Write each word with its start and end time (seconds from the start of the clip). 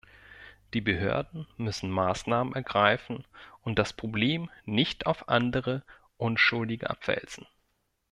Die 0.73 0.81
Behörden 0.81 1.45
müssen 1.57 1.91
Maßnahmen 1.91 2.55
ergreifen 2.55 3.23
und 3.61 3.77
das 3.77 3.93
Problem 3.93 4.49
nicht 4.65 5.05
auf 5.05 5.29
andere, 5.29 5.83
Unschuldige 6.17 6.89
abwälzen. 6.89 7.45